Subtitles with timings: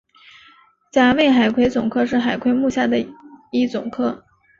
[0.91, 3.05] 甲胄海葵总科是海葵目下的
[3.51, 4.25] 一总科。